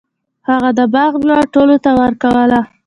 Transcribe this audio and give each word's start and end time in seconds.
هغه 0.49 0.69
د 0.77 0.81
باغ 0.93 1.11
میوه 1.25 1.45
ټولو 1.53 1.75
ته 1.83 1.91
ورکوله. 2.01 2.59